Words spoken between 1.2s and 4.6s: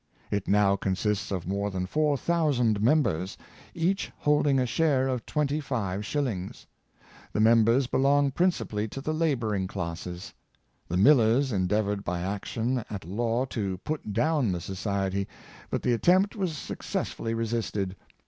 of more than four thousand members, each holding